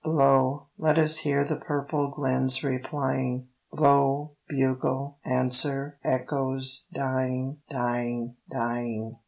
[0.03, 9.17] Blow, let us hear the purple glens replying: Blow, bugle; answer, echoes, dying, dying, dying.